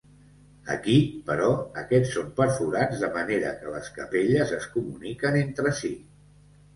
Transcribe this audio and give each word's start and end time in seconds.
Aquí, 0.75 0.93
però, 1.25 1.49
aquests 1.81 2.15
són 2.15 2.31
perforats, 2.39 3.03
de 3.05 3.09
manera 3.17 3.51
que 3.59 3.73
les 3.75 3.91
capelles 3.99 4.55
es 4.57 4.65
comuniquen 4.77 5.39
entre 5.43 5.75
si. 5.81 5.93